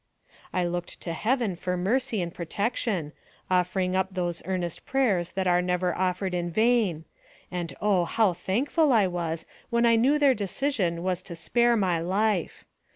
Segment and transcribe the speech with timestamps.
[0.51, 3.13] I looked to Heaven for mercy and protection,
[3.51, 7.05] offer ing up those earnest prayers that are never offered in vain;
[7.51, 8.05] and oh!
[8.05, 12.65] how thankful I was when I knew their decision was to spare my life.